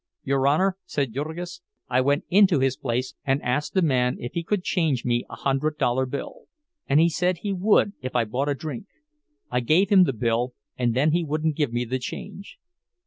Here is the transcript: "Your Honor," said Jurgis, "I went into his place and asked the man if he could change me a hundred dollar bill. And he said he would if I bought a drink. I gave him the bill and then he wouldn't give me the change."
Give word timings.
"Your 0.23 0.47
Honor," 0.47 0.77
said 0.83 1.13
Jurgis, 1.13 1.61
"I 1.87 2.01
went 2.01 2.23
into 2.27 2.59
his 2.59 2.75
place 2.75 3.13
and 3.23 3.39
asked 3.43 3.75
the 3.75 3.83
man 3.83 4.17
if 4.19 4.31
he 4.33 4.41
could 4.43 4.63
change 4.63 5.05
me 5.05 5.23
a 5.29 5.35
hundred 5.35 5.77
dollar 5.77 6.07
bill. 6.07 6.45
And 6.89 6.99
he 6.99 7.07
said 7.07 7.37
he 7.43 7.53
would 7.53 7.93
if 8.01 8.15
I 8.15 8.23
bought 8.25 8.49
a 8.49 8.55
drink. 8.55 8.87
I 9.51 9.59
gave 9.59 9.89
him 9.91 10.05
the 10.05 10.13
bill 10.13 10.55
and 10.75 10.95
then 10.95 11.11
he 11.11 11.23
wouldn't 11.23 11.55
give 11.55 11.71
me 11.71 11.85
the 11.85 11.99
change." 11.99 12.57